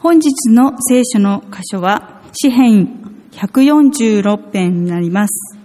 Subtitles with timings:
[0.00, 5.58] 本日の聖書の箇所は、詩編146編になります。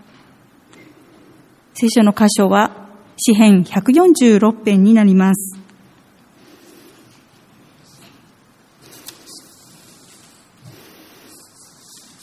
[1.75, 5.55] 聖書の箇所は、詩編146編になります。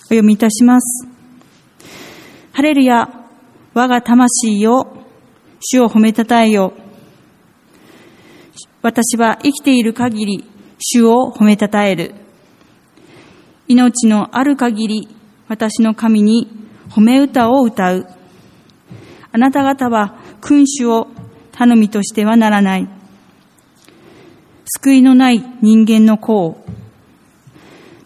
[0.07, 1.07] お読みいたします。
[2.51, 3.09] ハレルヤ、
[3.73, 5.07] 我が魂よ、
[5.61, 6.73] 主を褒めたたえよ。
[8.83, 10.50] 私は生きている限り、
[10.81, 12.15] 主を褒めたたえる。
[13.69, 15.09] 命のある限り、
[15.47, 16.49] 私の神に
[16.89, 18.07] 褒め歌を歌う。
[19.31, 21.09] あなた方は君主を
[21.53, 22.89] 頼みとしてはならない。
[24.65, 26.65] 救いのない人間の子を。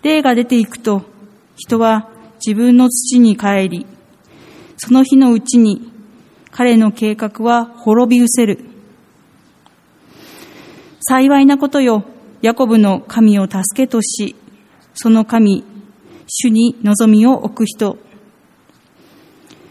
[0.02, 1.02] 霊が出ていくと、
[1.56, 2.10] 人は
[2.44, 3.86] 自分の土に帰り、
[4.76, 5.92] その日のうちに
[6.50, 8.64] 彼の計画は滅び失せる。
[11.00, 12.04] 幸いなことよ。
[12.44, 14.36] ヤコブの神を助けとし、
[14.92, 15.64] その神、
[16.26, 17.96] 主に望みを置く人。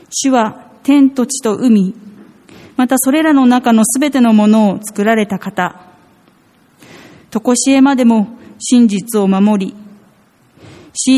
[0.09, 1.93] 主は天と地と海、
[2.75, 5.81] またそれらの中のすべてのものを作られた方。
[7.29, 9.75] とこしえまでも真実を守り、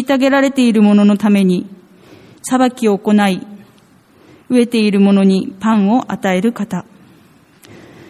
[0.03, 1.69] 虐げられている者のために
[2.43, 3.47] 裁きを行い、
[4.49, 6.83] 飢えている者にパンを与える方。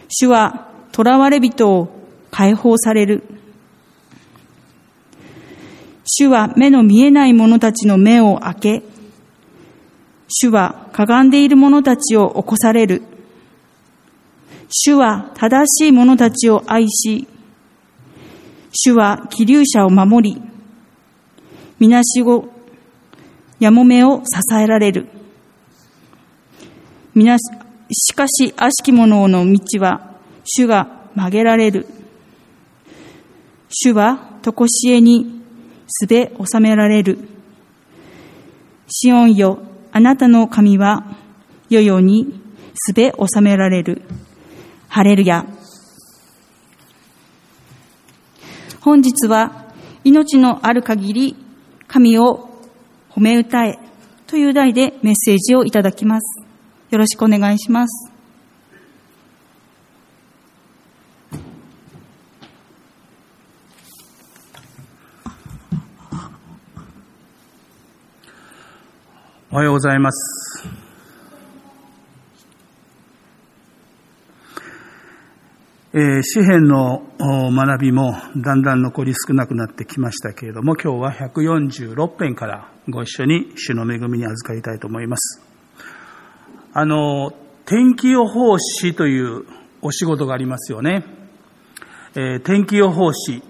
[0.07, 1.89] 主は囚われ人を
[2.31, 3.34] 解放される。
[6.05, 8.83] 主は目の見えない者たちの目を開け、
[10.27, 13.01] 主はかがんでいる者たちを起こされる。
[14.69, 17.27] 主は正しい者たちを愛し、
[18.71, 20.41] 主は気流者を守り、
[21.79, 22.49] みなしご、
[23.59, 25.07] やもめを支えられる。
[27.15, 27.41] みなし、
[27.91, 30.11] しかし悪しき者の道は、
[30.43, 31.87] 主が曲げられる。
[33.69, 35.44] 主は、とこしえに
[35.87, 37.19] すべ収められる。
[38.87, 39.59] シオンよ、
[39.91, 41.05] あなたの神は、
[41.69, 42.39] 世々に
[42.75, 44.01] すべ収められる。
[44.87, 45.45] ハレルヤ。
[48.81, 49.65] 本日は、
[50.03, 51.35] 命のある限り、
[51.87, 52.49] 神を
[53.11, 53.79] 褒め歌え
[54.27, 56.43] という題でメッセージをいただきます。
[56.89, 58.14] よろしくお願いします。
[69.55, 70.67] おはようございます。
[75.93, 85.41] えー、詩篇の学びもだんだん残り少なくなってきましたけれども、今日は146編からご一緒に主の恵みに預かりたいと思います。
[86.73, 87.31] あの、
[87.65, 89.45] 天気予報士という
[89.81, 91.05] お仕事がありますよね。
[92.13, 93.41] えー、天気予報士。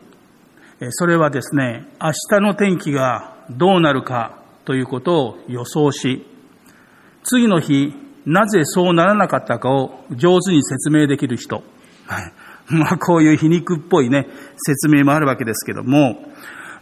[0.89, 6.25] それはですね、明日の天気がどうなるかということを予想し、
[7.23, 7.93] 次の日、
[8.25, 11.63] なぜそうならなかったかを上手に説明できる人。
[12.07, 12.33] はい。
[12.73, 14.27] まあ、こういう皮肉っぽいね、
[14.57, 16.17] 説明もあるわけですけども、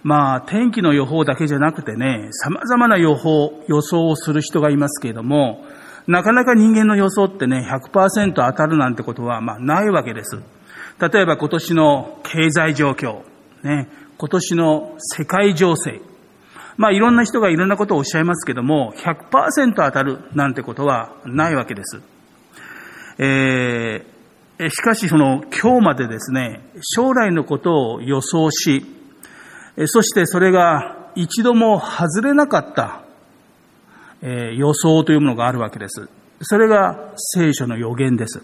[0.02, 5.66] まあ、天気の予報だけじゃなくてね、様々な予報、予想をする人がいますけれども、
[6.08, 10.42] なかなか人間の予想ってね、100%当たるなんてことは、まあ、ないわけです。
[11.00, 13.22] 例えば今年の経済状況、
[13.64, 16.02] ね、今年の世界情勢、
[16.78, 22.02] まあいろんな人がいろんなことをおっしゃいますけども、100%当たるなんてことはないわけです。
[23.20, 28.86] えー、しかしその今日までですね、将来のことを予想し、
[29.86, 33.04] そしてそれが一度も外れなかった、
[34.22, 36.10] えー、予想というものがあるわけです。
[36.42, 38.44] それが聖書の予言です。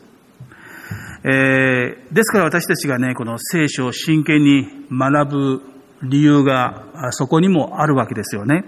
[1.23, 5.61] えー、ですから私たちがね、この聖書を真剣に学ぶ
[6.03, 8.65] 理由がそこにもあるわけですよね。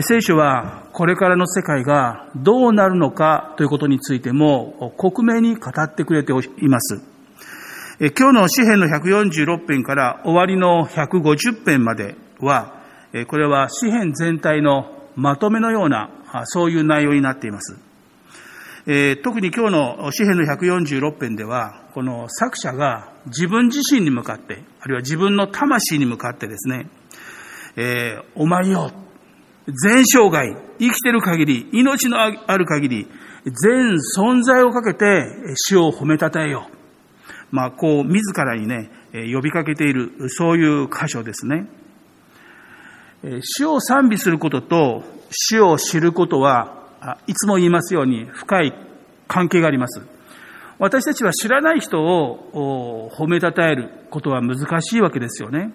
[0.00, 7.00] 聖書はこれからの世界がどうなるのかということについても克明に語ってくれています。
[8.00, 12.74] 今日の詩篇の146編から終わりの150編までは、
[13.28, 16.10] これは詩篇全体のまとめのような、
[16.46, 17.78] そういう内容になっています。
[18.86, 26.90] え特に今日の詩篇の146編では、この作者が自分自身に向かって、あるいは自分の魂に向かってですね、
[27.76, 28.90] えー、お前よ、
[29.66, 33.06] 全生涯、生きてる限り、命のある限り、
[33.46, 36.68] 全存在をかけて主を褒めたたえよ。
[37.50, 38.90] まあ、こう、自らにね、
[39.32, 41.66] 呼びかけている、そういう箇所ですね。
[43.40, 46.83] 主を賛美することと主を知ることは
[47.26, 48.74] いつも言いますように深い
[49.28, 50.02] 関係があります。
[50.78, 55.72] 私たちは知らない人を褒めたたえることは難しいわけですよね。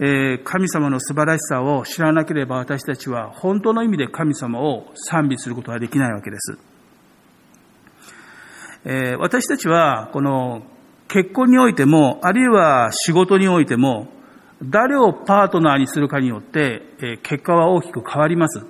[0.00, 6.58] え神様の素晴らしさを知らなければ私たちは本当の意味で神様を賛美することはできないわけです。
[8.84, 10.62] え私たちはこの
[11.08, 14.08] 結婚においても、あるいは仕事においても、
[14.62, 18.66] 誰をパートナーにするかによって、え結果は大きく変わります。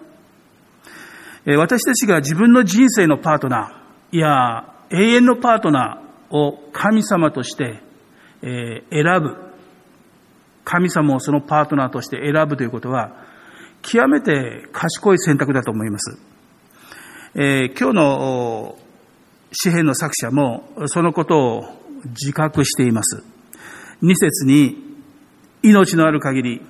[1.57, 7.81] 私たちが自分の人生のパートナー、いや、永遠のパートナーを神様として、
[8.43, 9.37] え選ぶ。
[10.65, 13.13] 神様をそのパートナーとして選ぶということは、
[13.83, 16.19] 極めて賢い選択だと思います。
[17.35, 18.79] え、今日の
[19.53, 21.65] 詩篇の作者もそのことを
[22.07, 23.23] 自覚しています。
[24.03, 24.77] 二節に
[25.63, 26.63] 命のある限り、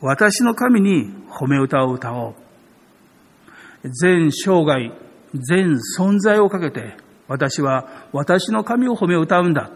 [0.00, 2.43] 私の神に褒め歌を歌おう。
[3.84, 4.92] 全生涯、
[5.34, 6.96] 全存在をかけて、
[7.28, 9.70] 私は私の神を褒め歌うんだ。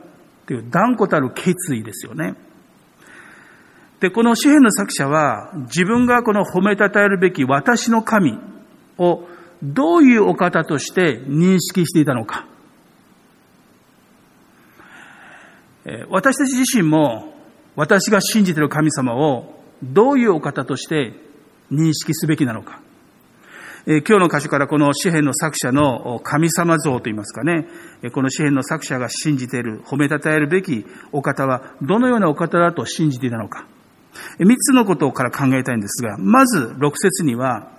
[0.47, 2.35] という断固たる決意ですよね。
[4.01, 8.39] で、この詩篇の作者は、自分がこの褒めたたえるべき私の神
[8.97, 9.29] を
[9.63, 12.47] どういうお方として認識していたのか。
[16.09, 17.35] 私たち自身も
[17.77, 21.13] 私が信じている神様をどういうお方として
[21.71, 22.81] 認識すべきなのか。
[23.91, 27.67] え今日の箇所からこの詩篇の作者の神様像といいますかね、
[28.13, 33.67] この詩篇の作者が信じている、褒めたたえるべきお方はどのようなお方だと信じていたのか。
[34.39, 37.71] 三つのことから考えたいんですが、まず六節には、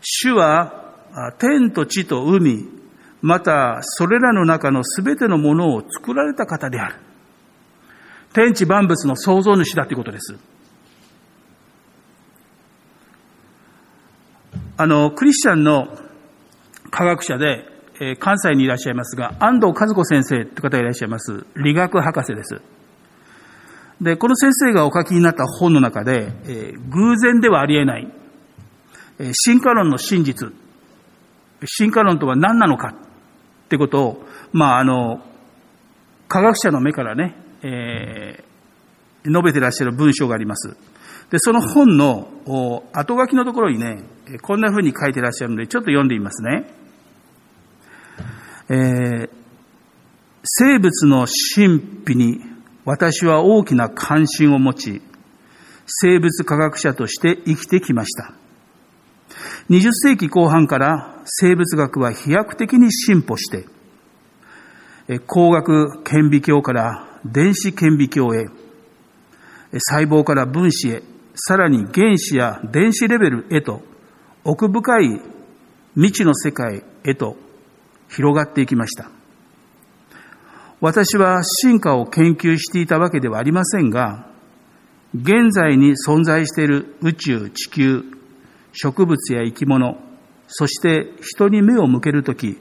[0.00, 0.96] 主は
[1.38, 2.66] 天と地と海、
[3.20, 6.96] またそれらの中のすべてのものを作られた方である。
[8.32, 10.34] 天地万物の創造主だということです。
[14.76, 15.88] あの、クリスチャンの
[16.90, 17.66] 科学者で、
[18.00, 21.46] え、関西にいらっしゃいますが、安藤和子先生という方がいらっしゃいます。
[21.56, 22.60] 理学博士です。
[24.00, 28.12] で、この先生がお書きになった本の中で、えー、偶然ではありえない、
[29.18, 30.52] えー、進化論の真実、
[31.66, 35.22] 進化論とは何なのかってことを、まあ、あの、
[36.28, 40.76] 科学者の目からね、えー、述べてらっしゃる文章があります。
[41.32, 42.28] で、その本の
[42.92, 44.04] 後書きのところにね、
[44.42, 46.70] こんな風に書いてらっしゃるので、ちょっと読んでみますね。
[48.68, 49.30] えー、
[50.44, 52.40] 生物の神秘に
[52.84, 55.02] 私は大きな関心を持ち、
[55.86, 58.34] 生物科学者として生きてきました。
[59.70, 63.64] 20世紀後半から生物学は飛躍的に進歩して、
[65.26, 68.46] 工学顕微鏡から電子顕微鏡へ、
[69.78, 71.02] 細胞から分子へ、
[71.44, 73.82] さらに原子や電子レベルへと、
[74.44, 75.20] 奥深い
[75.96, 77.36] 未知の世界へと
[78.08, 79.10] 広がっていきました。
[80.80, 84.28] 私は進化を研究していたわけではありませんが、
[85.16, 88.04] 現在に存在している宇宙、地球、
[88.72, 89.98] 植物や生き物、
[90.46, 92.56] そして人に目を向けるとき、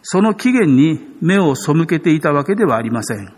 [0.00, 3.30] その起源に目を背けていたわけではありません。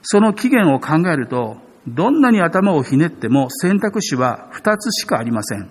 [0.00, 5.70] その起源を考えると、どんなに頭をひねっても選択肢は二つしかありません。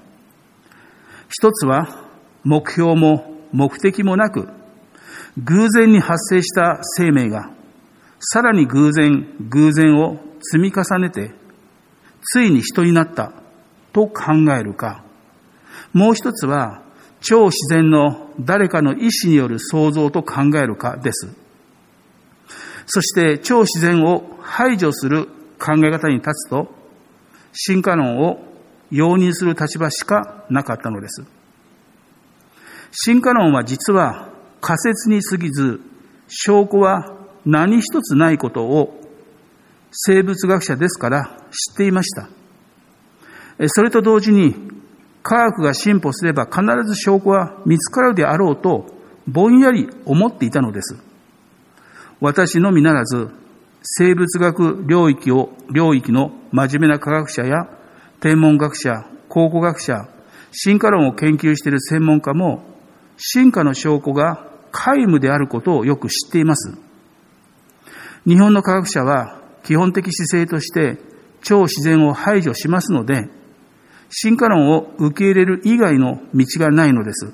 [1.29, 1.87] 一つは
[2.43, 4.49] 目標も目的もなく、
[5.37, 7.51] 偶然に発生した生命が、
[8.19, 11.33] さらに偶然、偶然を積み重ねて、
[12.21, 13.31] ついに人になった
[13.93, 15.03] と考えるか、
[15.93, 16.81] もう一つは
[17.21, 21.29] 超自然の誰かの意志による創造と考えるかです。
[22.85, 25.29] そして超自然を排除する
[25.63, 26.73] 考え方に立つと、
[27.53, 28.43] 進化論を
[28.89, 31.23] 容認する立場しかなかったのです。
[32.91, 35.79] 進化論は実は仮説に過ぎず、
[36.27, 37.15] 証拠は
[37.45, 38.99] 何一つないことを
[39.91, 42.29] 生物学者ですから知っていました。
[43.67, 44.55] それと同時に
[45.23, 48.87] 科学が進歩すれば必ず証拠は見つかるであろうと
[49.27, 50.97] ぼんやり思っていたのです。
[52.19, 53.29] 私のみならず、
[53.81, 57.67] 生物学領域を、領域の真面目な科学者や
[58.19, 60.07] 天文学者、考古学者、
[60.51, 62.63] 進化論を研究している専門家も、
[63.17, 66.77] 進化の証拠が皆無であることをよく知っています。
[68.27, 70.99] 日本の科学者は基本的姿勢として
[71.41, 73.29] 超自然を排除しますので、
[74.09, 77.33] 進化論を受け入れる以外の道がないのです。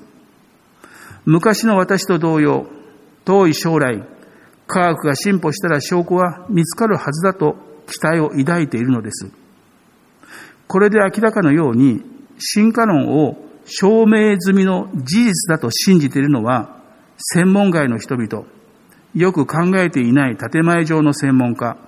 [1.24, 2.66] 昔の私と同様、
[3.24, 4.02] 遠い将来、
[4.68, 7.56] 科学が進歩したら証拠は見つかるはずだと
[7.86, 9.30] 期待を抱いているのです。
[10.68, 12.02] これで明らかのように
[12.38, 16.78] 進化論を証明済みの事実だと信じているのは
[17.16, 18.44] 専門外の人々、
[19.14, 21.78] よく考えていない建前上の専門家、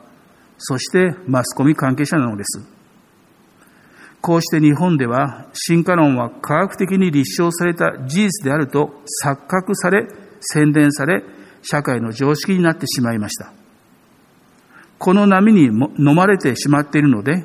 [0.56, 2.62] そしてマスコミ関係者なのです。
[4.22, 10.08] こうして日本では進化論は科学的に立証された事実であると錯覚され、
[10.40, 11.22] 宣伝され、
[11.62, 13.52] 社会の常識になってしまいました。
[14.98, 17.44] この波に飲まれてしまっているので、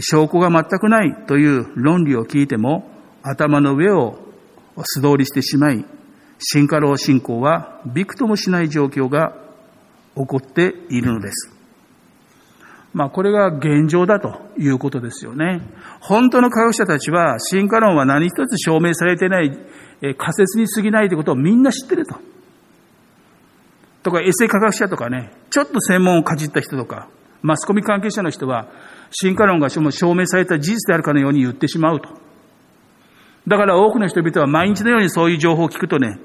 [0.00, 2.90] 証拠が全くないという論理を聞いても
[3.22, 4.18] 頭の上を
[4.82, 5.84] 素通りしてしまい、
[6.38, 9.34] 進化論信仰はびくともしない状況が
[10.14, 11.50] 起こっているのです。
[12.92, 15.60] まあこれが現状だということですよね。
[16.00, 19.50] 本当の科学者たちは進化論は何一つ証明されてない
[20.16, 22.16] 仮説に過ぎないということをみんな知ってると。
[24.06, 27.08] とか、エセ科学者とかね、ちょっと専門をかじった人とか、
[27.42, 28.68] マスコミ関係者の人は、
[29.10, 32.08] 進化論が証明された事実であるかのように言ってしまうと。
[33.48, 36.20] だから多くの人々は毎日のようにそういう情報を聞くとね、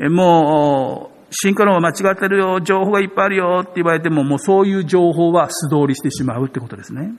[0.00, 7.12] もう、進化論は間違ってるよ、情報がいっぱいあるよって言われても、もうそういう情報は素通りしてしまうってことですね。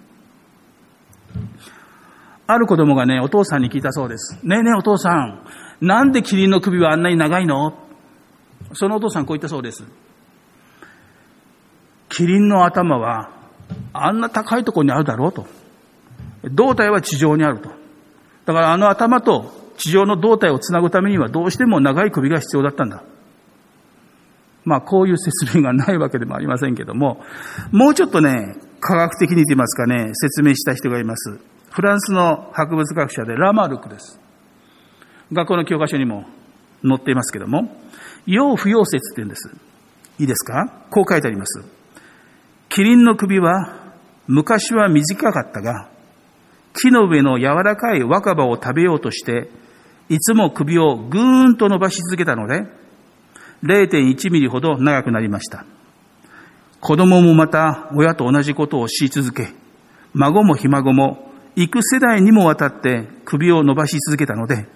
[2.46, 4.38] ある子供がね、お父さんに聞いたそうです。
[4.44, 5.44] ねえねえお父さん、
[5.79, 7.87] なんでキリンの首はあんなに長いの？
[8.74, 9.83] そのお父さんこう言ったそうです。
[12.09, 13.31] キリンの頭は
[13.93, 15.45] あんな高いところにあるだろうと。
[16.43, 17.69] 胴体は地上にあると。
[18.45, 23.03] だからあの頭と地上の胴体をつなぐためにはどうしても長い首が必要だったんだ。
[24.63, 27.24] まあこういう説明がないわけでもありませんけども、
[27.71, 31.39] もうちょっとね、科学的に言いますかね、説明した人がいます。
[31.69, 34.19] フランスの博物学者でラマルクです。
[35.31, 36.25] 学校の教科書にも
[36.83, 37.69] 載っていますけども、
[38.27, 39.50] 要不要説って言うんです。
[40.19, 40.69] いいですか？
[40.91, 41.63] こう書いてあります。
[42.69, 43.93] キリンの首は
[44.27, 45.89] 昔は短かったが、
[46.74, 49.50] 木の上の柔らかい若葉を食べようとして、
[50.10, 52.67] いつも首をぐーんと伸ばし続けたので、
[53.63, 55.65] 0.1ミリほど長くなりました。
[56.79, 59.48] 子供もまた親と同じことをし続け、
[60.13, 64.67] 孫もひ孫も幾世代にもわたって首を伸ばし続けたので、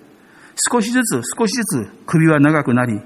[0.72, 3.02] 少しずつ少しずつ首は長くなり、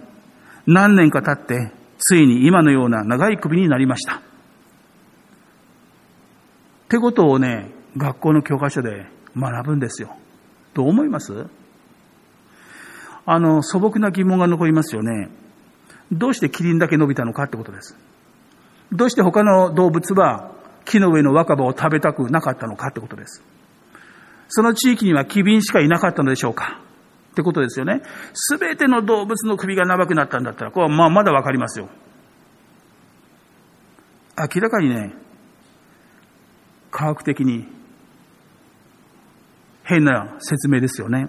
[0.67, 4.15] 何年か経ってついに今のような長い首になりました。
[4.15, 4.19] っ
[6.89, 10.15] てことをね、学校の教科書で学ぶんですよ。
[10.73, 11.47] どう思います？
[13.25, 15.29] あの、素朴な疑問が残りますよね。
[16.11, 17.97] どうしてキリンだけ伸びたのかってことです。
[18.91, 20.51] どうして他の動物は
[20.85, 23.41] 木の上の若葉を食べたくなかったのかってことです。
[24.47, 26.79] その地域には機敏しかいなかったのでしょうか
[27.35, 28.01] ってことですよね。
[28.33, 31.89] すべての動物の首が長くなったんだったら、これはまあまだわかりますよ。
[34.37, 35.13] 明らかにね、
[36.91, 37.67] 科学的に
[39.83, 41.27] 変な説明ですよね。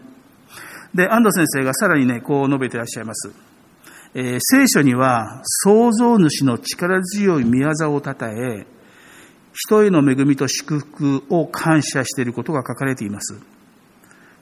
[0.94, 3.32] で、安藤先生がさらにね、こう述べていらっしゃいます。
[4.14, 8.66] えー、聖書には創造主の力強い見業をたたえ、
[9.52, 13.55] 人への恵みと祝福を感謝していることが書かれています。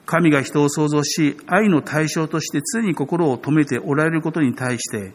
[0.05, 5.13] 神が人を創造し、愛の対象として常に心を止めておられることに対して、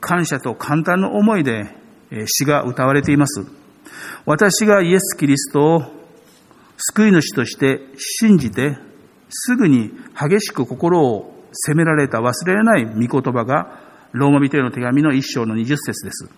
[0.00, 1.74] 感謝と簡単な思いで
[2.26, 3.46] 詩が歌われています。
[4.26, 5.82] 私がイエス・キリストを
[6.76, 8.76] 救い主として信じて、
[9.30, 13.80] すぐに激しく心を責められた忘れられない御言葉が、
[14.12, 16.30] ローマ人への手紙の一章の二十節です。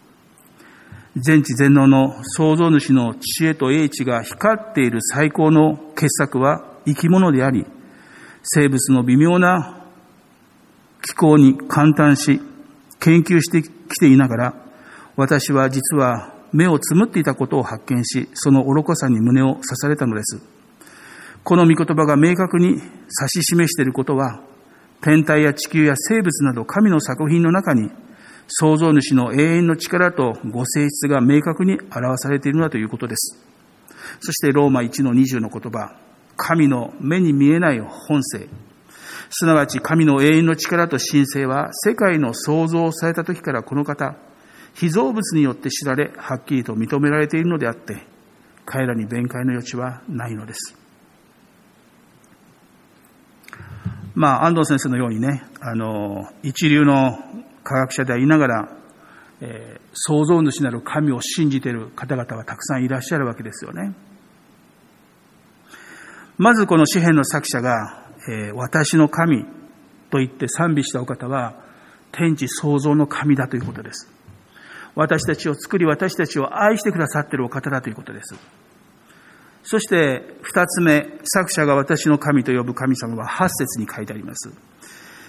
[1.17, 7.67] 全知全能の創造主の知恵と英知が光っている最高の傑作は生き物であり、
[8.43, 9.85] 生物の微妙な
[11.03, 12.41] 気候に感嘆し、
[13.01, 13.69] 研究してき
[13.99, 14.55] ていながら、
[15.17, 20.41] 私は実は目をつむっていたことを発見し、その愚かさに胸を刺されたのです。
[21.45, 24.43] この御言葉が明確に指し示していることは、
[25.01, 27.91] 天体や地球や生物など神の作品の中に、
[28.49, 33.39] 創造主の永遠の力とご性質が明確に表されているのだということです。
[34.21, 35.97] そしてローマ1の20の言葉、
[36.43, 38.49] 神の目に見えない本性、
[39.29, 44.17] すなわち神の永遠の力と神聖は世界の創造された時からこの方、
[44.75, 48.07] 被造物によって知られ、はっきりと認められているのであって、
[48.65, 50.77] 彼らに弁解の余地はないのです。
[54.15, 57.19] まあ、安藤先生のようにね、あの、一流の
[57.63, 58.77] 科学者でありながら、
[59.43, 63.95] えー、創造主なる神を信じている方々はたくさんいらっしゃるわけですよね。
[66.43, 69.45] まずこの詩篇の作者が、えー、私の神
[70.09, 71.55] と言って賛美したお方は、
[72.13, 74.11] 天地創造の神だということです。
[74.95, 78.37] 私たちを作り、私たちを愛してくださっているお方だということです。
[79.65, 84.51] そして二つ目、作者が私の神と呼ぶ神様は八節に書いてあります。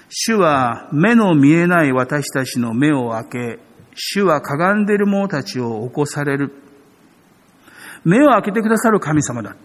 [0.08, 3.26] 主は目の見えない私たちの目を開
[3.58, 3.60] け、
[3.96, 6.54] 主はかがんでいる者たちを起こされる。
[8.06, 9.58] 目を開けてくださる神様だ。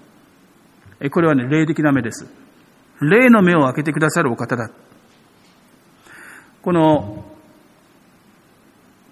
[1.10, 2.26] これはね、霊的な目です。
[3.00, 4.70] 霊の目を開けてくださるお方だ。
[6.62, 7.24] この、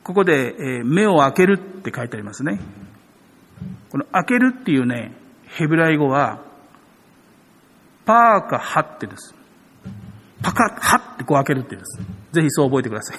[0.02, 2.60] ここで、え目を開けるって書いてありますね。
[3.90, 5.12] この開けるっていうね、
[5.46, 6.42] ヘブライ語は、
[8.04, 9.34] パーかハってです。
[10.42, 12.34] パカッ、ハってこう開けるって言うんです。
[12.34, 13.18] ぜひそう覚えてください。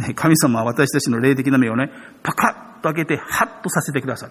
[0.00, 1.90] ね、神様は私たちの霊的な目をね、
[2.22, 4.30] パカッと開けて、ハッとさせてください。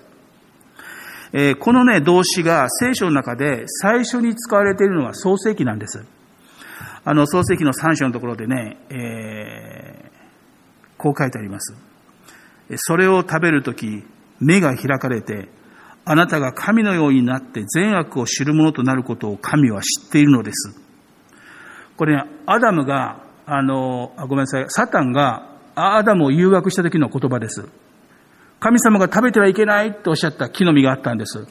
[1.33, 6.05] え、このね、動詞が聖書の中で最初に使われているのは創世記なんです。
[7.03, 11.75] あの、創世記の3章のところでね、えー、こう書いてあります。
[12.75, 14.03] それを食べるとき、
[14.39, 15.49] 目が開かれて、
[16.05, 20.79] あなたが神のようになって善悪を知るものとなることを神は知っているのです。
[21.97, 27.67] これ、ね、アダムが、あの、あごめんなさい、サタンがアダムを誘惑した時の言葉です。
[28.63, 31.46] 神様が食べてはいけないとおっしゃった木の実があったんです。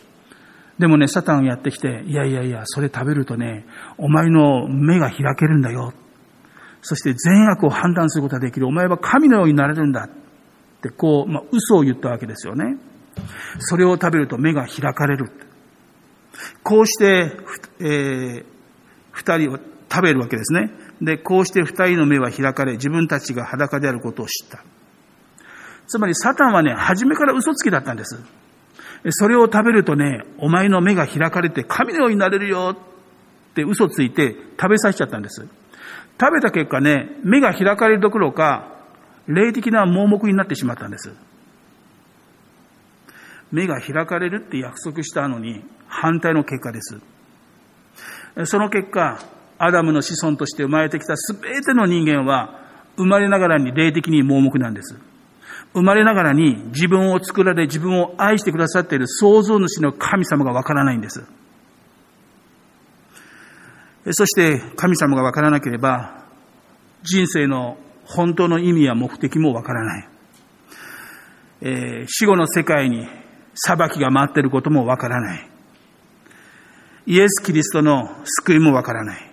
[0.78, 3.66] でもね、サタンやってきて、いやいやいや、それ食べるとね、
[3.99, 5.92] お前の目が開けるんだよ。
[6.81, 8.66] そして善悪を判断することができる。
[8.66, 10.04] お前は神のようになれるんだ。
[10.04, 12.78] ってこう、まあ、嘘を言ったわけですよね。
[13.59, 15.31] それを食べると目が開かれる。
[16.62, 17.31] こうして、
[17.78, 18.45] えー、
[19.11, 19.59] 二人を
[19.90, 20.71] 食べるわけですね。
[21.02, 24.64] で、こうして二人の目は開かれ、自分たちが裸であることを知った。
[25.92, 28.18] つまりサタンはね、初めから嘘つきだったんです。
[29.11, 35.46] それを食べるとね、お前の目が開かれて神のようになれるよって嘘ついて食べさせちゃったんです。
[36.18, 38.72] 食べた結果ね、目が開かれるどころか、
[39.26, 41.12] 霊的な盲目になってしまったんです。
[43.50, 47.02] 目が開かれるって約束したのに反対の結果です。
[48.46, 49.18] その結果、
[49.58, 52.62] アダムの子孫として生まれてきた全ての人間は
[52.96, 55.12] 生まれながらに霊的に盲目なんです。
[55.73, 61.25] 生まれながらに自分を作られ自分を愛してくださっている創造主の神様がわからないんです。
[64.10, 66.25] そして神様がわからなければ
[67.02, 70.08] 人生の本当の意味や目的もわからない。
[71.62, 73.06] えー、死後の世界に
[73.54, 75.49] 裁きが待っていることもわからない。
[77.06, 79.30] イエス・キリストの救いもわからない。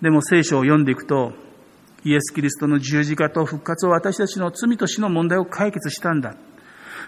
[0.00, 1.32] でも聖書を読んでいくと、
[2.04, 6.34] イエス・キリストの十字架と復活を私たちの罪と死の問題を解決したんだ。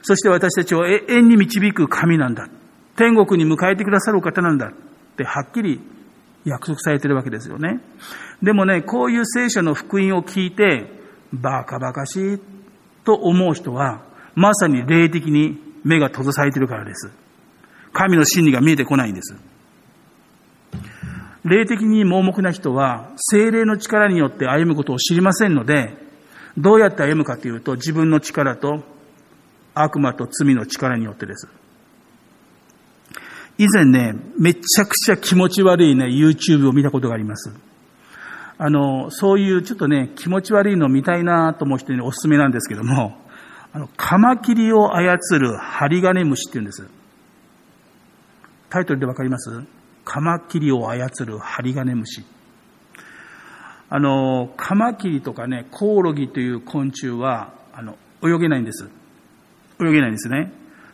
[0.02, 2.48] そして私たちを永遠に導く神なんだ。
[2.96, 4.68] 天国に迎えてくださるお方なんだ。
[4.68, 5.80] ってはっきり
[6.44, 7.80] 約束されてるわけですよね。
[8.42, 10.90] でもね、こういう聖書の福音を聞いて、
[11.32, 12.38] バカバカしい
[13.04, 14.02] と思う人は、
[14.34, 17.10] まさに霊的に目が閉ざされてるからです。
[17.92, 19.34] 神の真理が見えてこないんです。
[21.44, 25.94] 霊的に盲目な人は、精霊の力によって歩むことを知りませんので、
[26.56, 28.82] どうやって歩むかというと、自分の力と
[29.74, 31.48] 悪魔と罪の力によってです。
[33.58, 37.52] 以前ね、めちゃくちゃ気持ち悪いね、YouTube を見たことがあります。
[38.56, 43.20] あの、そういうちょっとね、気持ち悪いのを見たいなと思う人におすすめなんですけども、
[43.72, 46.88] あの、カマキリを操る針金虫って言うんです。
[48.70, 49.50] タイトルでわかります？
[50.04, 52.24] カマキリを操る針金虫。
[53.88, 58.88] あの、カマキリとかね、コオロギという昆虫は、あの、泳げないんです。
[59.80, 60.52] 泳げないんですね。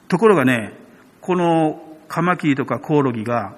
[0.09, 0.75] ところがね、
[1.21, 3.57] このカマキリとかコオロギが、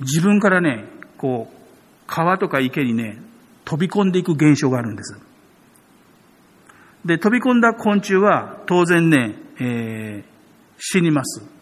[0.00, 0.84] 自分からね、
[1.18, 1.54] こう、
[2.06, 3.20] 川とか池にね、
[3.64, 5.18] 飛び込んでいく現象があるんです。
[7.04, 10.24] で、飛び込んだ昆虫は当然ね、えー、
[10.78, 11.53] 死にます。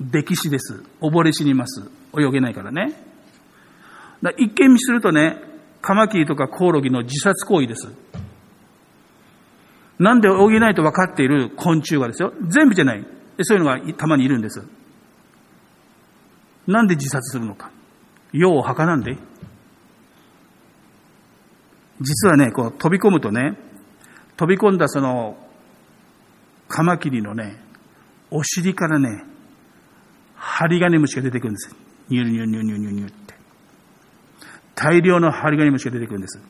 [0.00, 0.82] 溺死です。
[1.00, 1.90] 溺れ死にます。
[2.16, 2.92] 泳げないからね。
[4.22, 5.36] だ一見見するとね、
[5.80, 7.88] カマキリとかコオロギの自殺行為です。
[9.98, 12.32] なんで泳げないと分かっている昆虫がですよ。
[12.48, 13.04] 全部じゃない。
[13.42, 14.62] そういうのがたまにいるんです。
[16.66, 17.70] なんで自殺するのか。
[18.32, 19.16] 用を吐かなんで。
[22.00, 23.58] 実はね、こう飛び込むとね、
[24.36, 25.36] 飛び込んだその
[26.68, 27.60] カマキリのね、
[28.30, 29.24] お尻からね、
[30.48, 31.76] 針金虫が出てくるんです。
[32.08, 33.34] ニュルニュルニュルニュルニュルニュルって。
[34.74, 36.40] 大量の針金虫が出てくるんです。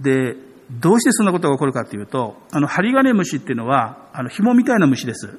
[0.00, 0.36] で、
[0.70, 5.38] どうしてそんなことが起こるかというと、あの、針金虫っていうのは、あの、紐みたいな虫です。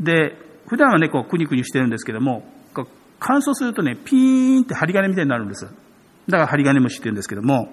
[0.00, 2.44] で、普段はね、こう、くにくにしてるんですけども、
[3.18, 5.64] 乾燥するとね、ピーンって針金みたいになるんです。
[5.64, 7.68] だから針金虫って言うんですけども、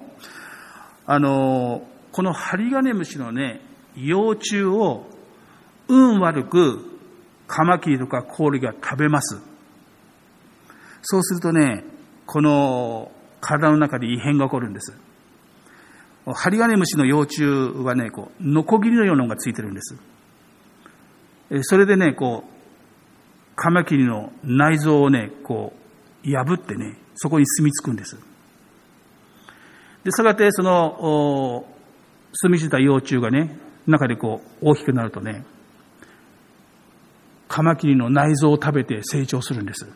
[1.06, 3.62] あの、この針金虫のね、
[3.96, 5.06] 幼虫を
[5.88, 6.93] 運悪く
[7.48, 9.42] カマキリとかコオロギが食べます。
[11.02, 11.84] そうするとね、
[12.26, 14.94] この体の中で異変が起こるんです。
[16.26, 19.98] ハリガネムシの幼虫はね、こう、ノコギリのようなのがついてるんです。
[21.64, 22.54] それでね、こう、
[23.56, 25.74] カマキリの内臓をね、こ
[26.26, 28.18] う、破ってね、そこに住み着くんです。
[30.06, 31.66] で、さがてその、
[32.32, 35.44] 住み着いた幼虫がね、中でこう、大きくなるとね、
[37.54, 39.86] カマキリの内臓を食べて成長するんです。
[39.86, 39.92] で、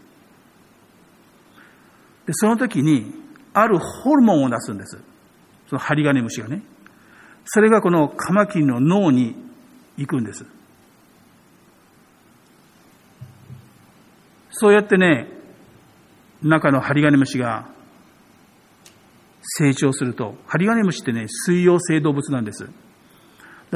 [2.34, 3.12] その時に、
[3.52, 5.00] あるホルモンを出すんです。
[5.68, 6.62] そのハリガネムシがね。
[7.46, 9.36] それがこのカマキリの脳に
[9.98, 10.46] 行くんです。
[14.52, 15.28] そうやってね、
[16.44, 17.66] 中のハリガネムシが
[19.42, 22.70] 成長すると、ハリガネムシってね、水溶性動物なんです。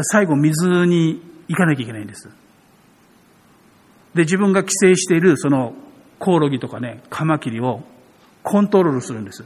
[0.04, 2.30] 最後、水に行かなきゃいけないんです。
[4.14, 5.74] で、自分が寄生しているその
[6.20, 7.82] コオロギとかね、カマキリを
[8.44, 9.44] コントロールするんです。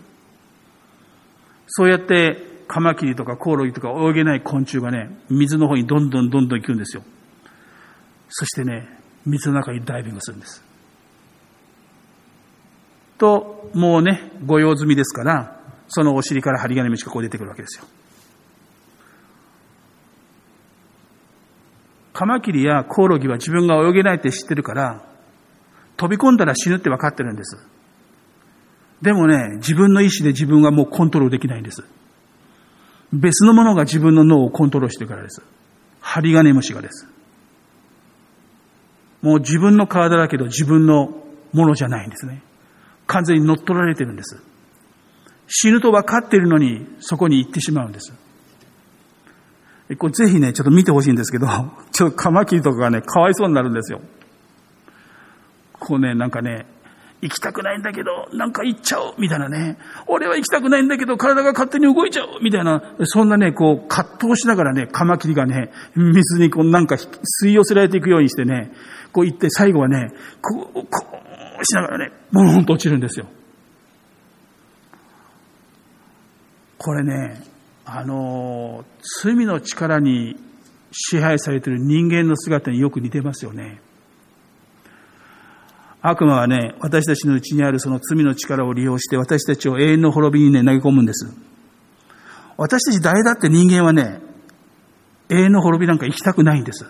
[1.68, 7.04] そうやってカマキリとかコオロギとか泳げない昆虫がね、水の方にどんどんどんどん行くんですよ。
[8.30, 8.88] そしてね、
[9.26, 10.64] 水の中にダイビングするんです。
[13.18, 17.86] と、もうね、ご用済みですから、そのお尻から針金虫がこう出てくるわけですよ。
[22.16, 25.04] カマキリやコオロギは自分が泳げないって知ってるから、
[25.98, 27.58] 飛び込んだら死ぬって分かってるんです。
[29.02, 31.84] でもね、自分の意志で自分はもうコントロールできないんです。
[33.12, 35.42] 別のものが自分の脳をコントロールしてるからです。
[36.00, 37.06] 針金虫がです。
[39.22, 41.10] もう自分の体だけど自分の
[41.52, 42.42] ものじゃないんですね。
[43.08, 44.42] 完全に乗っ取られてるんです。
[45.48, 48.14] 死ぬと分かってるのに、そこに行ってしまうんです。
[49.98, 51.48] これぜひね、ちょっと見てほしいんですけど、
[51.92, 54.02] ちょっとカマキリとかがね、かわいそうになるんですよ。
[55.74, 56.66] こうね、なんかね、
[57.22, 59.78] 行きたくないんだけど、なんか行っちゃおうみたいなね。
[60.08, 68.72] 俺は行きたくないんだけど、体が勝手に動いちゃおうみたいな、そんなね、こう、葛藤しながらね、カマキリがね、水にこう、なんか吸い寄せられていくようにしてね、
[69.12, 71.20] こう行って最後はね、こう、こ
[71.62, 73.28] う、しながらね、ボーンと落ちるんですよ。
[76.78, 77.42] これね、
[77.86, 78.84] あの、
[79.24, 80.36] 罪の力に
[80.92, 83.80] 支配されている人間の姿によく似てますよね。
[86.02, 91.28] 悪魔はね、私たちのうちにあるその罪の力を利用して私たちを永遠の滅びにね、投げ込むんです。
[92.58, 94.20] 私たち誰だって人間はね、
[95.30, 96.86] 永遠の滅びなんか生きたくないんです。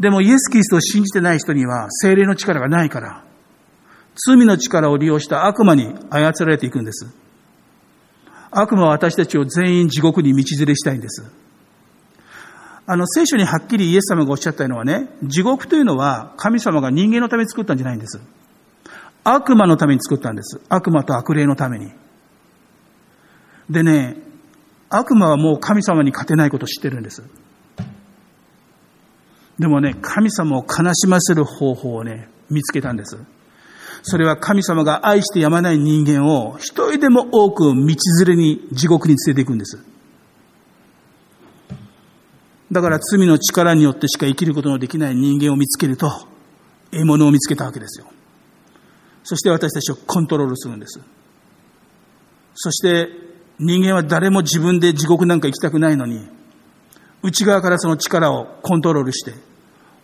[0.00, 3.24] でもイエス・キリストを信じてない人には精霊の力がないから、
[4.14, 7.25] 罪の力を利用した悪魔に操られていくんです。
[8.58, 11.30] 悪魔は私たちを全員地獄に道連れしたいんです。
[12.86, 18.18] あの、聖書にはっきりイエス様がおっしゃったのはね、地獄というのは神様が人間のために作ったんじゃないんです。
[19.24, 20.62] 悪魔のために作ったんです。
[20.70, 21.92] 悪魔と悪霊のために。
[23.68, 24.16] でね、
[24.88, 27.24] 悪魔はもう神様に勝てないことを知ってるんです。
[29.58, 33.18] でもね、神様を悲しませる方法をね、見つけたんです。
[34.08, 39.84] それは神様が愛してやまない人間を一人でも多く道連れに地獄に連れていくんです。
[42.70, 46.08] だから罪の力によってしか生きることのできない人間を見つけると、
[46.92, 48.06] 獲物を見つけたわけですよ。
[49.24, 51.00] そして私たちをコントロールするんです。
[52.54, 53.08] そして
[53.58, 56.28] 人間は誰も自分で地獄なんか行きたくないのに、
[57.24, 59.34] 内側からその力をコントロールして、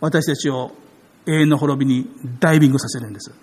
[0.01, 0.71] 私たちを
[1.25, 2.09] 永遠の滅びに
[2.41, 3.33] ダイビングさせるんです。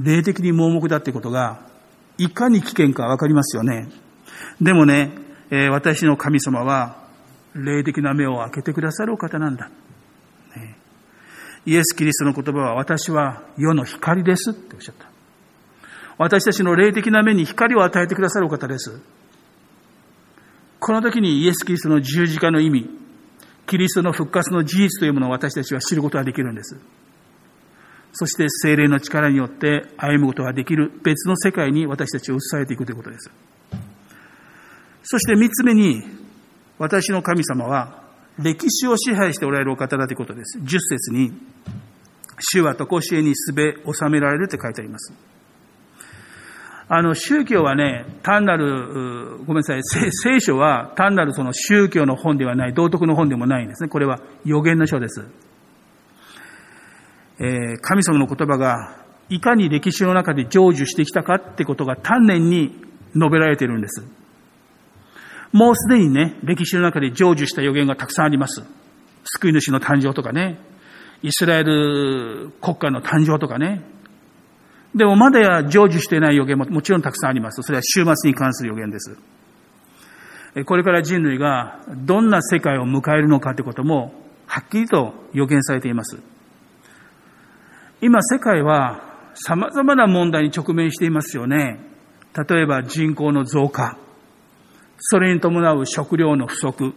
[0.00, 1.66] 霊的に盲目だってことが、
[2.18, 3.88] いかに危険かわかりますよね。
[4.60, 5.12] でもね、
[5.50, 6.96] えー、私の神様は、
[7.54, 9.70] 霊的な目を開けてくださるお方なんだ。
[10.56, 10.76] ね、
[11.66, 15.08] イエス・キリストの言葉は、私は世の光ですっておっしゃった。
[16.18, 19.00] 私たちの霊的な目に光を与えてくださるお方です。
[20.80, 22.90] この時にイエス・キリストの十字架の意味、
[23.66, 26.78] キリストの復活の事実というものを私たちは知ることができるんです。
[28.20, 33.30] そして精霊の力によって歩むことができる別の世界に私たちを移されていくということです。
[35.04, 36.02] そして三つ目に、
[36.78, 38.02] 私の神様は
[38.36, 40.58] 歴史を支配しておられるお方だということです。
[40.64, 41.32] 十節に、
[42.40, 45.14] 主は常しえにすべ収められるって書いてあります。
[46.88, 53.88] あの、宗教はね、単なる、ごめんなさい、聖書は単なるその宗教の本ではない、道徳の本でもないんですね。
[53.88, 55.24] これは予言の書です。
[57.40, 58.96] え、神様の言葉が
[59.28, 62.70] いかに歴史の中で成就してきたかってことが丹念に
[63.14, 64.04] 述べられているんです。
[65.52, 68.62] もうすでにね、歴史の中で成就した予言がたくさんあります。
[69.24, 70.58] 救い主の誕生とかね、
[71.22, 73.82] イスラエル国家の誕生とかね、
[74.94, 77.62] でもまだや成就していない予言ももちろんたくさんあります。
[77.62, 79.16] それは週末に関する予言です。
[80.64, 84.12] これから人類がどんな世界を迎えるのかということも
[84.46, 86.18] はっきりと予見されています。
[88.00, 89.02] 今世界は
[89.34, 91.80] 様々な問題に直面していますよね。
[92.48, 93.98] 例えば人口の増加、
[94.98, 96.94] それに伴う食料の不足、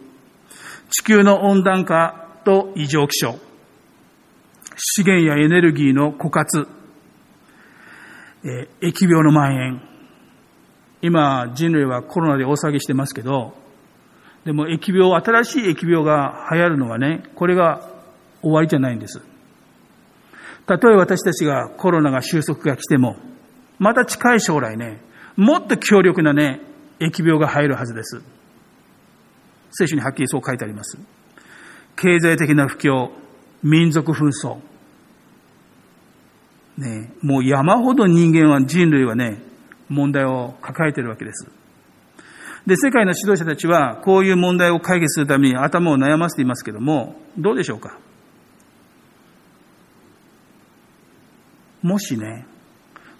[0.90, 3.36] 地球の温暖化と異常気象、
[4.76, 6.68] 資源やエネルギーの枯渇、
[8.44, 9.82] え疫病の蔓延。
[11.00, 13.54] 今、人類はコロナで大騒ぎしてますけど、
[14.44, 17.88] でも疫病、新しい疫病が流行るのはね、これが
[18.40, 19.31] 終わりじゃないんです。
[20.66, 23.16] たとえ私たちがコロナが収束が来ても、
[23.78, 25.00] また近い将来ね、
[25.36, 26.60] もっと強力なね、
[27.00, 28.22] 疫病が入るはずです。
[29.72, 30.98] 聖書にはっきりそう書いてあります。
[31.96, 33.10] 経済的な不況、
[33.62, 34.58] 民族紛争。
[36.76, 39.42] ね、もう山ほど人間は、人類はね、
[39.88, 41.50] 問題を抱えているわけです。
[42.66, 47.98] で、世界の指導者たちは、こういう問題を解決するために頭を悩ませていますけども、どうでしょうか？
[51.82, 52.46] もしね、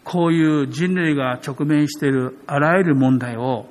[0.04, 3.66] こういう人類が直面しているあらゆる問題を、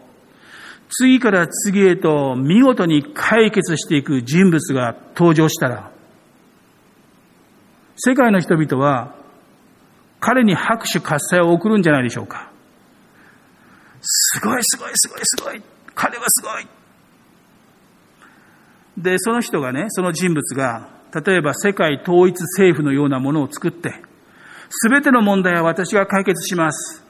[0.89, 5.91] 次から次へと見事に解決していく人物が登場したら、
[7.95, 9.15] 世界の人々は
[10.19, 12.51] 彼に拍手喝采を送るんじゃないでしょうか。
[14.01, 15.61] すごいすごいすごいすごい
[15.93, 16.67] 彼はすごい
[18.97, 20.89] で、その人がね、その人物が、
[21.25, 24.01] 例えば世界統一政府のようなものを作って、
[24.73, 27.03] すべての問題は私が解決します。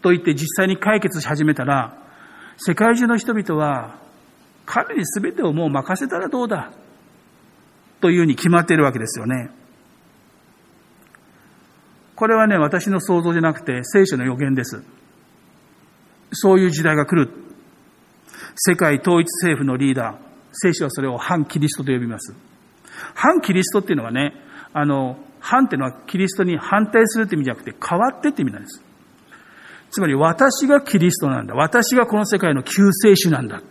[0.00, 1.98] と言って実際に解決し始めたら、
[2.56, 3.98] 世界中の人々は、
[4.64, 6.72] 彼にすべてをもう任せたらどうだ？
[8.00, 9.50] というふうに決まっているわけですよね。
[12.14, 14.82] これはね、私の想像じゃなくて聖書の予言です。
[16.32, 17.30] そういう時代が来る。
[18.56, 20.16] 世界統一政府のリーダー、
[20.52, 22.34] 聖書はそれを反キリストと呼びます。
[23.14, 24.32] 反キリストっていうのはね、
[24.72, 28.82] あの、反っていうのはキリストに反対するって意味じゃなくて変わってって意味なんです。
[29.90, 31.54] つまり私がキリストなんだ。
[31.54, 33.62] 私がこの世界の救世主なんだ。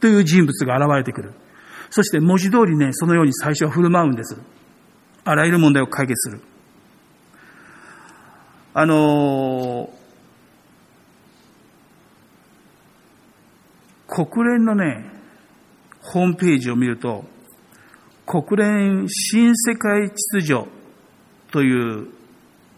[0.00, 1.32] という人物が現れてくる。
[1.90, 4.36] そして文字通りね、そのように最初は振る舞うんです。
[5.24, 6.42] あらゆる問題を解決する。
[8.74, 9.90] あの
[14.06, 15.10] 国連のね、
[16.00, 17.24] ホームページを見ると、
[18.26, 20.66] 国連新世界秩序
[21.52, 22.08] という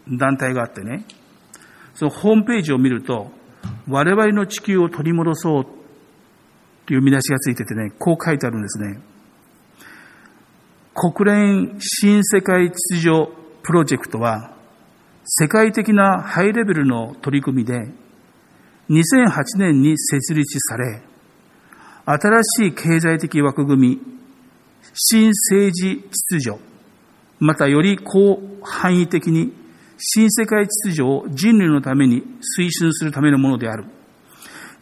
[0.07, 1.05] 団体があってね、
[1.95, 3.31] そのホームページを見ると、
[3.87, 5.65] 我々の地球を取り戻そう
[6.85, 9.01] という見出しがついててね、こう書いてあるんですね。
[10.93, 13.31] 国連新世界秩序
[13.63, 14.51] プロジェクトは、
[15.25, 17.91] 世界的なハイレベルの取り組みで、
[18.89, 21.01] 2008年に設立され、
[22.05, 24.18] 新しい経済的枠組み、
[24.93, 26.59] 新政治秩序、
[27.39, 29.53] またより広範囲的に
[29.97, 32.23] 新世界秩序を人類のために
[32.59, 33.85] 推進するためのものである。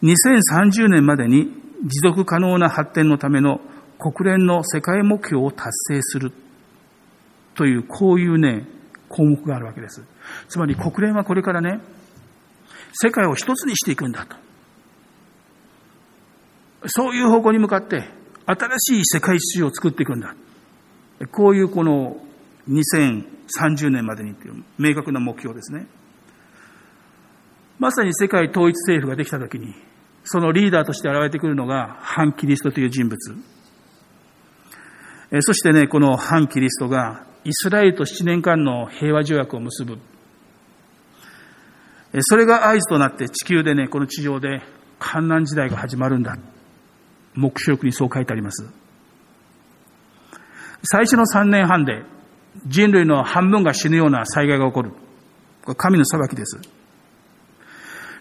[0.02, 1.52] 2030年までに
[1.84, 3.60] 持続可能な発展のための
[3.98, 6.32] 国連の世界目標を達成する
[7.54, 8.66] という、こういうね、
[9.08, 10.02] 項目があるわけです。
[10.48, 11.80] つまり国連はこれからね、
[12.92, 14.36] 世界を一つにしていくんだと。
[16.86, 18.08] そういう方向に向かって、
[18.50, 20.34] 新しい世界秩序を作っていくんだ。
[21.32, 22.16] こういうこの
[22.68, 25.86] 2030年までにという明確な目標ですね。
[27.78, 29.74] まさに世界統一政府ができたときに、
[30.24, 33.18] そのリーダーとして現れてくるのが反キリストという人物。
[35.40, 39.98] そしてね、この反キリストがイスラエルと7年間の平和条約を結ぶ。
[42.20, 44.62] それが合図となって地球でね、この地上で
[44.98, 46.38] 観難時代が始まるんだ。
[47.38, 48.68] 目視録にそう書いてあります。
[50.82, 52.02] 最初の3年半で
[52.66, 54.90] 人類の半分が死ぬような災害が起こる。
[55.64, 56.60] これ神の裁きです。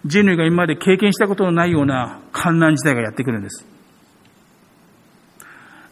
[0.05, 3.65] 人類が今まで経験したことのないような観難時代がやってくるんです。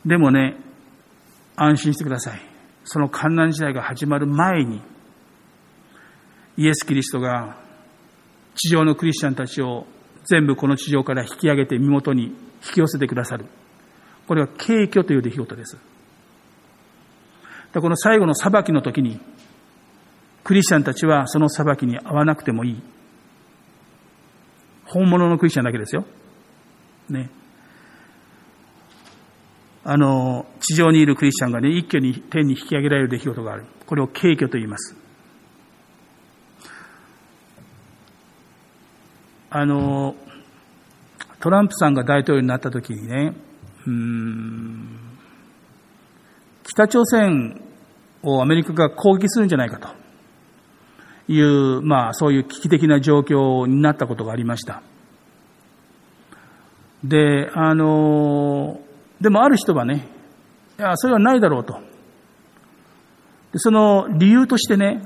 [0.06, 0.58] でもね、
[1.56, 2.42] 安心してください。
[2.84, 4.82] その観難時代が始まる前に、
[6.58, 7.58] イエス・キリストが
[8.54, 9.88] 地上のクリスチャンたちを
[10.26, 12.36] 全部この地上から引き上げて身元に
[12.66, 13.46] 引き寄せてくださる。
[14.28, 15.78] これは敬虚という出来事です。
[17.74, 19.20] この最後の裁きの時に、
[20.44, 22.82] クリスチャンたちはその裁きに合わなくてもいい。
[24.86, 26.06] 本物のクリスチャンだけですよ。
[27.10, 27.30] ね。
[29.84, 33.66] あの、地上にいるクリスチャンがね、一挙に天に引き上げられる出来事がある。
[33.86, 34.96] これを敬虚と言います。
[39.50, 40.16] あの、
[41.46, 43.36] トランプさんが大統領になった時にね、
[43.86, 44.98] うん、
[46.64, 47.62] 北朝鮮
[48.24, 54.82] をアメリカが攻撃するんじゃないかという、まあそういう危機的な状況になったことがありました。
[57.04, 58.82] で、あの、
[59.22, 60.08] でもある人はね、
[60.80, 61.80] いや、それはないだろうと。
[63.58, 65.04] その理由としてね、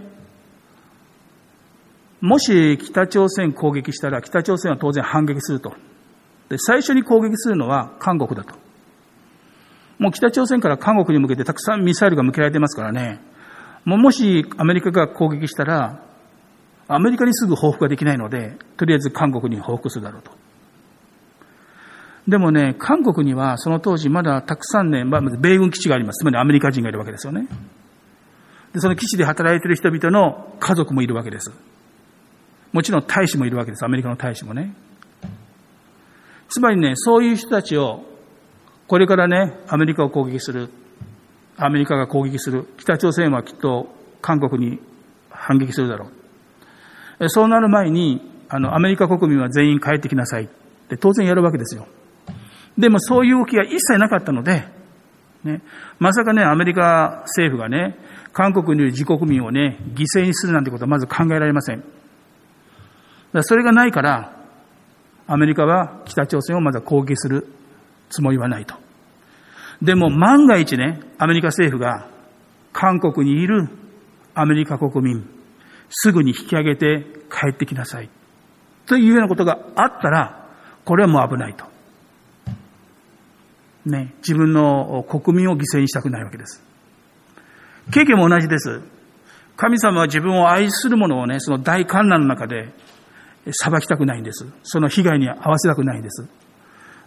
[2.21, 5.73] もし北朝鮮攻撃したら北朝鮮は当然反撃すると。
[6.49, 8.55] で、最初に攻撃するのは韓国だと。
[9.99, 13.19] もう北朝鮮から韓国に向けてたくさんミサイルが向けられてますからね。
[13.85, 16.03] もうもしアメリカが攻撃したら、
[16.87, 20.31] アメリカにすぐ報復ができないので、とりあえず韓国に報復するだろうと。
[22.27, 26.21] でもね、韓国にはその当時まだたくさんね、まあ、米軍基地があります。
[26.21, 27.47] つまりアメリカ人がいるわけですよね。
[28.73, 31.51] で、その基地で働いている人々の家族もいるわけです。
[32.71, 33.85] もちろん大使もいるわけです。
[33.85, 34.73] アメリカの大使もね。
[36.49, 38.03] つまりね、そういう人たちを、
[38.87, 40.69] これからね、アメリカを攻撃する。
[41.57, 42.65] アメリカが攻撃する。
[42.77, 43.87] 北朝鮮はきっと
[44.21, 44.79] 韓国に
[45.29, 46.09] 反撃するだろ
[47.19, 47.29] う。
[47.29, 50.47] そうなる前に、あの、アメリカ国民は全員帰ってきなさいっ
[50.89, 51.87] て当然やるわけですよ。
[52.77, 54.63] でもそういう動きが一切なかったので、
[55.43, 55.61] ね、
[55.99, 57.97] まさかね、アメリカ政府がね、
[58.33, 61.83] 韓国にいる自国民をね、犠牲にするなんてことはまず考えられません。
[63.41, 64.38] それがないから、
[65.31, 67.47] アメリカは北朝鮮をまだ攻撃する
[68.09, 68.73] つもりはないと。
[69.79, 72.09] でも万が一ね、アメリカ政府が
[72.73, 73.69] 韓国にいる
[74.33, 75.29] アメリカ国民、
[75.91, 78.09] すぐに引き上げて帰ってきなさい。
[78.87, 80.47] というようなことがあったら、
[80.83, 81.65] これはもう危ないと。
[83.85, 86.63] ね、自分の国民を犠牲にしたくないわけです。
[87.93, 88.81] 経験も同じです。
[89.55, 92.69] 神様は自分を愛する者をね、その大観難の中で
[93.51, 94.45] 裁きたくないんです。
[94.63, 96.27] その被害に合わせたくないんです。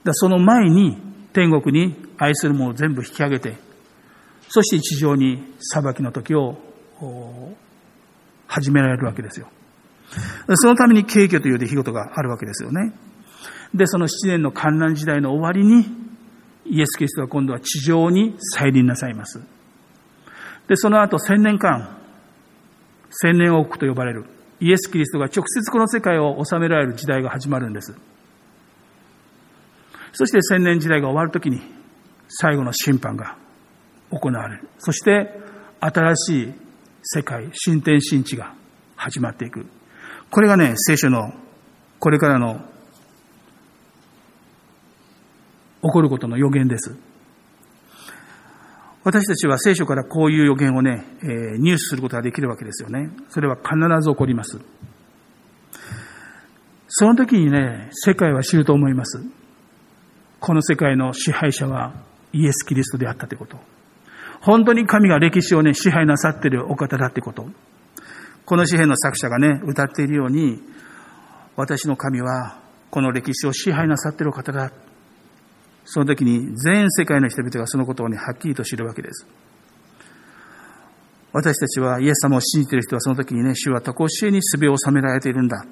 [0.04, 0.98] だその前に
[1.32, 3.56] 天国に愛する者を全部引き上げて、
[4.48, 6.58] そして地上に裁きの時を
[8.46, 9.48] 始められるわけですよ。
[10.56, 12.92] そのために敬虚という出来事があるわけですよね。
[13.74, 15.86] で、その7年の観覧時代の終わりに、
[16.66, 19.40] イエス・キリストは今度は地上に再臨なさいます。
[20.68, 21.96] で、その後千年間、
[23.10, 24.26] 千年王国と呼ばれる
[24.62, 27.96] イエス・キリストが直接この世界を治められる時代が始まるんです。
[30.12, 31.60] そして千年時代が終わるときに
[32.28, 33.36] 最後の審判が
[34.10, 34.68] 行われる。
[34.78, 35.36] そして
[35.80, 36.52] 新しい
[37.02, 38.54] 世界、新天新地が
[38.94, 39.66] 始まっていく。
[40.30, 41.34] これがね、聖書の
[41.98, 42.60] これからの
[45.82, 46.94] 起こることの予言です。
[49.04, 53.10] 私たちは聖書からこういう予言をね、えー、入手することができるわけですよね。
[53.30, 54.60] それは必ず起こります。
[56.86, 59.20] その時にね、世界は知ると思います。
[60.38, 61.94] この世界の支配者は
[62.32, 63.56] イエス・キリストであったということ。
[64.40, 67.46] 本当に神が歴史をね、支配なさっているお方だってこと。
[68.44, 70.60] この詩篇の作者がね、歌っているように、
[71.56, 72.60] 私の神は
[72.90, 74.70] この歴史を支配なさっているお方だ。
[75.84, 79.26] その時に全世界の人々がそのことをね、はっきりと知るわけです。
[81.32, 85.64] 私たちはイエス様を信じている人はその時にね、主は他しえにすべを収められているんだ。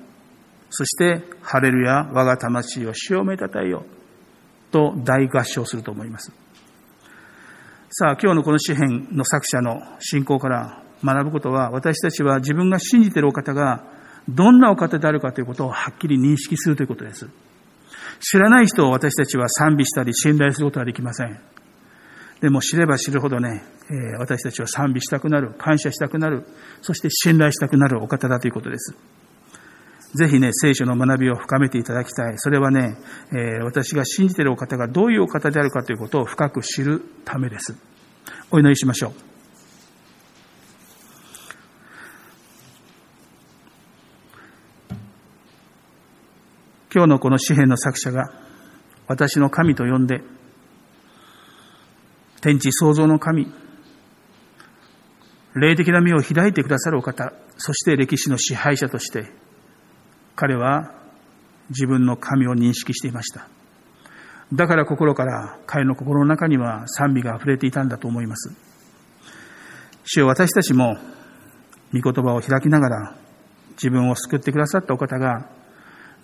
[0.71, 3.85] そして、ハレルヤ、我が魂を死をめたたえよ。
[4.71, 6.33] と大合唱すると思います。
[7.91, 13.85] さあ、今日のこの詩篇の作者の信仰から学ぶことは、私たちは自分が信じているお方が
[14.29, 17.29] どんなお方であるかということをはっきり認識するということです。
[18.21, 21.41] 知らない人を私たちは賛美したり信頼することはできません。
[22.41, 26.45] でも知れば知るほどね、え、私たちは賛美したくなる、感謝したくなる、
[26.81, 28.95] そして信頼したくなるお方だということです。
[30.15, 32.35] ぜひね、聖書の学びを深めていただきたい。
[32.37, 32.97] それはね、
[33.33, 37.77] え、私が信じているお方がどういうお方であるかということを深く知るためです。
[38.51, 39.30] お祈りしましょう。
[46.93, 48.33] 今日のこの詩篇の作者が
[49.07, 50.23] 私の神と呼んで、
[52.41, 53.47] 天地創造の神、
[55.55, 59.27] 霊的な目を開いてくださるお方、そして歴史の支配者として、
[60.35, 60.95] 彼は
[61.69, 63.47] 自分の神を認識していました。
[64.53, 68.53] だから心から彼の心の中には賛美が溢れていたんだと思います。
[70.05, 70.97] 主よ私たちも
[71.93, 73.17] 御言葉を開きながら
[73.73, 75.49] 自分を救ってくださったお方が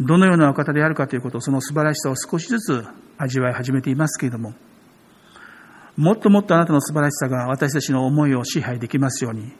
[0.00, 2.84] どのようなお方であるかということ、その素晴らしさを少しずつ
[3.18, 4.54] 味わい始めていますけれども、
[5.96, 9.52] もっともっとあなたの素晴らしさが私たちの思いを支配できますように、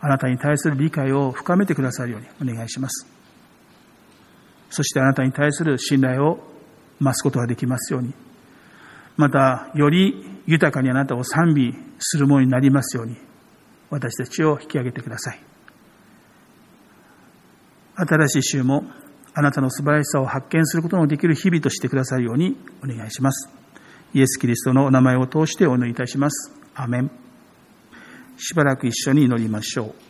[0.00, 3.06] あなたに対する理解を深めてくださるようにお願いします。
[4.70, 6.38] そしてあなたに対する信頼を
[7.00, 8.14] 増すことができますように、
[9.16, 13.16] また、より豊かにあなたを賛美するものになりますように、
[13.90, 15.40] 私たちを引き上げてください。
[17.96, 18.84] 新しい週も
[19.38, 23.50] あなたの素晴らしさを発見することのできる日々としてくださるようにお願いします。
[24.14, 26.58] イエス・キリストのお名前を通してお祈りいたします。
[26.74, 27.10] アメン。
[28.38, 30.05] しばらく一緒に祈りましょう。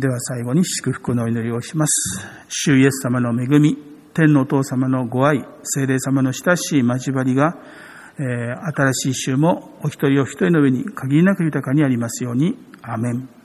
[0.00, 2.26] では最後に祝福の祈りをします。
[2.48, 3.76] 主イエス様の恵み、
[4.14, 7.58] 天のお父様のご愛、聖霊様の親しい交わりが、
[8.18, 12.56] えー、新しい週もお一人お一人の上に限りなく豊かにありますように。
[12.82, 13.39] アメン。